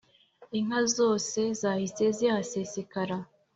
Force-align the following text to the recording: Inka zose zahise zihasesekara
Inka 0.57 0.79
zose 0.95 1.39
zahise 1.61 2.05
zihasesekara 2.17 3.17